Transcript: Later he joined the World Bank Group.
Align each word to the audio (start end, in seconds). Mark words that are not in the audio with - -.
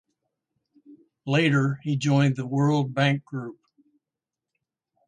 Later 1.27 1.79
he 1.83 1.95
joined 1.95 2.35
the 2.35 2.47
World 2.47 2.91
Bank 2.91 3.23
Group. 3.23 3.59